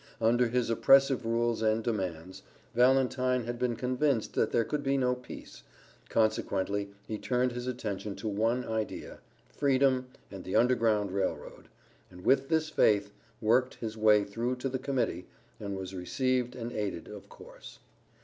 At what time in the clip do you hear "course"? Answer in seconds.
17.29-17.77